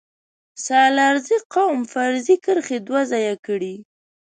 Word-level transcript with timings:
سلارزی 0.65 1.37
قوم 1.53 1.79
فرضي 1.93 2.35
کرښې 2.45 2.77
دوه 2.87 3.01
ځايه 3.11 3.35
کړي 3.45 3.75